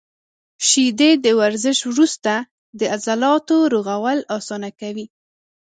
•شیدې 0.67 1.11
د 1.25 1.27
ورزش 1.41 1.77
وروسته 1.91 2.33
د 2.79 2.81
عضلاتو 2.95 3.57
رغول 3.73 4.19
اسانه 4.37 4.69
کوي. 4.79 5.05